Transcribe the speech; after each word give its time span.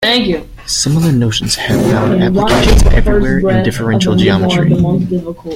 Similar 0.65 1.11
notions 1.11 1.53
have 1.53 1.79
found 1.91 2.23
applications 2.23 2.81
everywhere 2.91 3.47
in 3.59 3.63
differential 3.63 4.15
geometry. 4.15 4.71